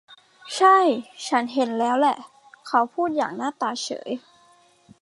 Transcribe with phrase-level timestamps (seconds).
[0.55, 0.77] ใช่
[1.27, 2.15] ฉันเห็นแล้วแหละ
[2.67, 4.09] เขาพูดอย่างหน้าตาเฉย